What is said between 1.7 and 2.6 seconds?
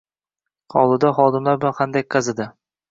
xandaq qazidi.